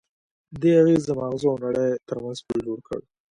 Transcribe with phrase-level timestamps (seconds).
[0.61, 2.99] دې اغېز د ماغزو او نړۍ ترمنځ پُل جوړ کړ.